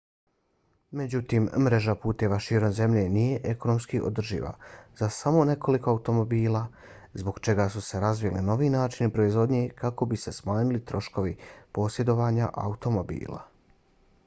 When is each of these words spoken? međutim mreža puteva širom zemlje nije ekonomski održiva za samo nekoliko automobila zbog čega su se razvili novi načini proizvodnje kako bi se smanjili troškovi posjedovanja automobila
međutim 0.99 1.43
mreža 1.65 1.93
puteva 2.05 2.37
širom 2.45 2.71
zemlje 2.77 3.01
nije 3.17 3.41
ekonomski 3.49 3.99
održiva 4.07 4.53
za 5.01 5.09
samo 5.17 5.43
nekoliko 5.49 5.91
automobila 5.93 6.61
zbog 7.23 7.37
čega 7.49 7.67
su 7.75 7.83
se 7.89 8.01
razvili 8.05 8.41
novi 8.49 8.69
načini 8.77 9.13
proizvodnje 9.19 9.59
kako 9.85 10.07
bi 10.15 10.19
se 10.23 10.33
smanjili 10.39 10.85
troškovi 10.93 11.35
posjedovanja 11.79 12.49
automobila 12.67 13.43